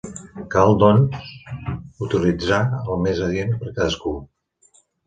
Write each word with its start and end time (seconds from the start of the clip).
Cal 0.55 0.71
doncs, 0.83 1.27
utilitzar 2.09 2.61
el 2.79 3.01
més 3.07 3.25
adient 3.31 3.57
per 3.63 3.71
cadascú. 3.73 4.21